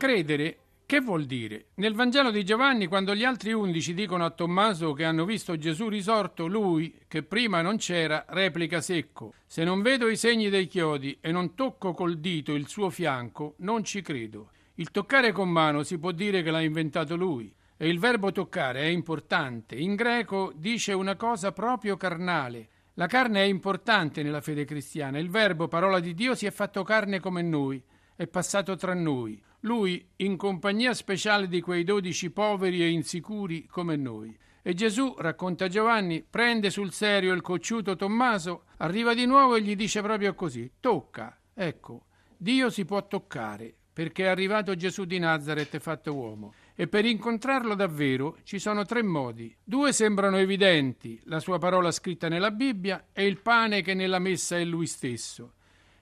Credere 0.00 0.56
che 0.86 1.02
vuol 1.02 1.26
dire? 1.26 1.66
Nel 1.74 1.92
Vangelo 1.92 2.30
di 2.30 2.42
Giovanni, 2.42 2.86
quando 2.86 3.14
gli 3.14 3.22
altri 3.22 3.52
undici 3.52 3.92
dicono 3.92 4.24
a 4.24 4.30
Tommaso 4.30 4.94
che 4.94 5.04
hanno 5.04 5.26
visto 5.26 5.58
Gesù 5.58 5.90
risorto, 5.90 6.46
lui, 6.46 6.96
che 7.06 7.22
prima 7.22 7.60
non 7.60 7.76
c'era, 7.76 8.24
replica 8.30 8.80
secco: 8.80 9.34
Se 9.46 9.62
non 9.62 9.82
vedo 9.82 10.08
i 10.08 10.16
segni 10.16 10.48
dei 10.48 10.68
chiodi 10.68 11.18
e 11.20 11.30
non 11.30 11.54
tocco 11.54 11.92
col 11.92 12.16
dito 12.16 12.54
il 12.54 12.66
suo 12.66 12.88
fianco, 12.88 13.56
non 13.58 13.84
ci 13.84 14.00
credo. 14.00 14.52
Il 14.76 14.90
toccare 14.90 15.32
con 15.32 15.50
mano 15.50 15.82
si 15.82 15.98
può 15.98 16.12
dire 16.12 16.42
che 16.42 16.50
l'ha 16.50 16.62
inventato 16.62 17.14
lui. 17.14 17.54
E 17.76 17.86
il 17.86 17.98
verbo 17.98 18.32
toccare 18.32 18.80
è 18.80 18.86
importante. 18.86 19.74
In 19.74 19.96
greco 19.96 20.50
dice 20.56 20.94
una 20.94 21.16
cosa 21.16 21.52
proprio 21.52 21.98
carnale. 21.98 22.68
La 22.94 23.06
carne 23.06 23.42
è 23.42 23.44
importante 23.44 24.22
nella 24.22 24.40
fede 24.40 24.64
cristiana. 24.64 25.18
Il 25.18 25.28
verbo, 25.28 25.68
parola 25.68 26.00
di 26.00 26.14
Dio, 26.14 26.34
si 26.34 26.46
è 26.46 26.50
fatto 26.50 26.84
carne 26.84 27.20
come 27.20 27.42
noi, 27.42 27.82
è 28.16 28.26
passato 28.26 28.76
tra 28.76 28.94
noi. 28.94 29.38
Lui, 29.60 30.08
in 30.16 30.36
compagnia 30.36 30.94
speciale 30.94 31.46
di 31.46 31.60
quei 31.60 31.84
dodici 31.84 32.30
poveri 32.30 32.82
e 32.82 32.88
insicuri 32.88 33.66
come 33.66 33.96
noi. 33.96 34.34
E 34.62 34.74
Gesù, 34.74 35.14
racconta 35.18 35.68
Giovanni, 35.68 36.22
prende 36.22 36.70
sul 36.70 36.92
serio 36.92 37.34
il 37.34 37.42
cocciuto 37.42 37.96
Tommaso, 37.96 38.64
arriva 38.78 39.12
di 39.12 39.26
nuovo 39.26 39.56
e 39.56 39.62
gli 39.62 39.76
dice 39.76 40.00
proprio 40.00 40.34
così: 40.34 40.70
Tocca. 40.80 41.38
Ecco, 41.52 42.06
Dio 42.36 42.70
si 42.70 42.86
può 42.86 43.06
toccare, 43.06 43.74
perché 43.92 44.24
è 44.24 44.28
arrivato 44.28 44.74
Gesù 44.76 45.04
di 45.04 45.18
Nazareth 45.18 45.78
fatto 45.78 46.14
uomo. 46.14 46.54
E 46.74 46.88
per 46.88 47.04
incontrarlo 47.04 47.74
davvero 47.74 48.38
ci 48.44 48.58
sono 48.58 48.86
tre 48.86 49.02
modi. 49.02 49.54
Due 49.62 49.92
sembrano 49.92 50.38
evidenti, 50.38 51.20
la 51.24 51.38
sua 51.38 51.58
parola 51.58 51.90
scritta 51.90 52.28
nella 52.28 52.50
Bibbia 52.50 53.08
e 53.12 53.26
il 53.26 53.40
pane 53.40 53.82
che 53.82 53.92
nella 53.92 54.18
messa 54.18 54.56
è 54.56 54.64
lui 54.64 54.86
stesso. 54.86 55.52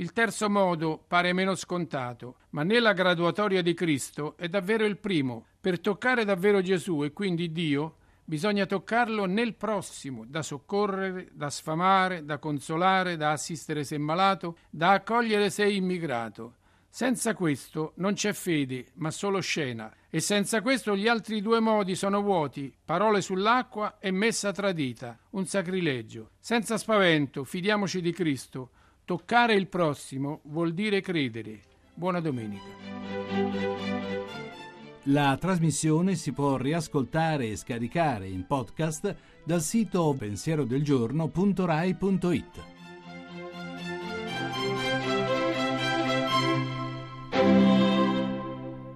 Il 0.00 0.14
terzo 0.14 0.48
modo 0.48 0.98
pare 1.06 1.34
meno 1.34 1.54
scontato, 1.54 2.36
ma 2.50 2.62
nella 2.62 2.94
graduatoria 2.94 3.60
di 3.60 3.74
Cristo 3.74 4.34
è 4.38 4.48
davvero 4.48 4.86
il 4.86 4.96
primo. 4.96 5.44
Per 5.60 5.78
toccare 5.78 6.24
davvero 6.24 6.62
Gesù 6.62 7.04
e 7.04 7.12
quindi 7.12 7.52
Dio, 7.52 7.96
bisogna 8.24 8.64
toccarlo 8.64 9.26
nel 9.26 9.56
prossimo, 9.56 10.24
da 10.26 10.40
soccorrere, 10.40 11.28
da 11.32 11.50
sfamare, 11.50 12.24
da 12.24 12.38
consolare, 12.38 13.18
da 13.18 13.32
assistere 13.32 13.84
se 13.84 13.98
malato, 13.98 14.56
da 14.70 14.92
accogliere 14.92 15.50
se 15.50 15.68
immigrato. 15.68 16.54
Senza 16.88 17.34
questo 17.34 17.92
non 17.96 18.14
c'è 18.14 18.32
fede, 18.32 18.92
ma 18.94 19.10
solo 19.10 19.40
scena, 19.40 19.94
e 20.08 20.20
senza 20.20 20.62
questo 20.62 20.96
gli 20.96 21.08
altri 21.08 21.42
due 21.42 21.60
modi 21.60 21.94
sono 21.94 22.22
vuoti, 22.22 22.74
parole 22.86 23.20
sull'acqua 23.20 23.98
e 23.98 24.10
messa 24.10 24.50
tradita, 24.50 25.18
un 25.32 25.44
sacrilegio. 25.44 26.30
Senza 26.38 26.78
spavento, 26.78 27.44
fidiamoci 27.44 28.00
di 28.00 28.12
Cristo, 28.12 28.70
Toccare 29.10 29.54
il 29.54 29.66
prossimo 29.66 30.38
vuol 30.44 30.72
dire 30.72 31.00
credere. 31.00 31.62
Buona 31.92 32.20
domenica. 32.20 32.62
La 35.06 35.36
trasmissione 35.36 36.14
si 36.14 36.30
può 36.30 36.56
riascoltare 36.56 37.48
e 37.48 37.56
scaricare 37.56 38.28
in 38.28 38.46
podcast 38.46 39.16
dal 39.42 39.62
sito 39.62 40.14
pensierodelgiorno.rai.it. 40.16 42.79